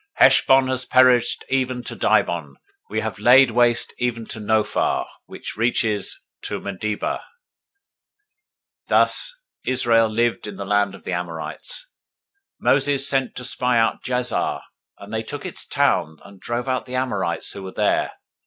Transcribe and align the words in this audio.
Heshbon 0.15 0.67
has 0.67 0.83
perished 0.83 1.45
even 1.47 1.83
to 1.83 1.95
Dibon. 1.95 2.55
We 2.89 3.01
have 3.01 3.19
laid 3.19 3.51
waste 3.51 3.93
even 3.99 4.25
to 4.29 4.39
Nophah, 4.39 5.05
Which 5.27 5.55
reaches 5.55 6.19
to 6.41 6.59
Medeba." 6.59 7.19
021:031 7.19 7.21
Thus 8.87 9.35
Israel 9.63 10.07
lived 10.09 10.47
in 10.47 10.55
the 10.55 10.65
land 10.65 10.95
of 10.95 11.03
the 11.03 11.13
Amorites. 11.13 11.85
021:032 12.63 12.73
Moses 12.73 13.07
sent 13.07 13.35
to 13.35 13.43
spy 13.45 13.77
out 13.77 14.03
Jazer; 14.03 14.61
and 14.97 15.13
they 15.13 15.21
took 15.21 15.43
the 15.43 15.51
towns 15.69 16.19
of 16.21 16.25
it, 16.25 16.27
and 16.27 16.39
drove 16.39 16.67
out 16.67 16.87
the 16.87 16.95
Amorites 16.95 17.51
who 17.53 17.61
were 17.61 17.71
there. 17.71 18.13